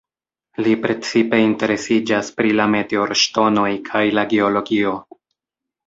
[0.67, 5.01] Li precipe interesiĝas pri la meteorŝtonoj kaj la geologio.